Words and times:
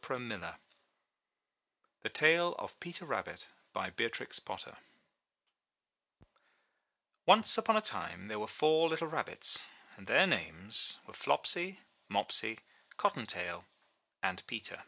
185 0.00 0.40
MY 0.40 0.58
BOOK 2.02 2.10
HOUSE 2.10 2.18
TALE 2.18 2.52
OF 2.54 2.80
PETER 2.80 3.04
RABBIT 3.04 3.48
Beatrix 3.96 4.38
Potter 4.40 4.78
Once 7.26 7.58
upon 7.58 7.76
a 7.76 7.82
time 7.82 8.28
there 8.28 8.38
were 8.38 8.46
four 8.46 8.88
little 8.88 9.08
Rabbits, 9.08 9.58
and 9.98 10.06
their 10.06 10.26
names 10.26 10.96
were— 11.06 11.12
Flopsy, 11.26 11.80
Mopsy, 12.08 12.60
Cotton 12.96 13.26
Tail, 13.26 13.66
and 14.22 14.42
Peter. 14.46 14.84